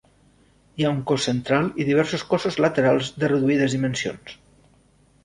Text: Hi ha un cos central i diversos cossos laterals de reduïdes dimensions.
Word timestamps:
Hi 0.77 0.85
ha 0.87 0.93
un 0.93 1.01
cos 1.11 1.27
central 1.27 1.69
i 1.85 1.87
diversos 1.89 2.23
cossos 2.31 2.57
laterals 2.67 3.11
de 3.25 3.29
reduïdes 3.33 3.77
dimensions. 3.77 4.35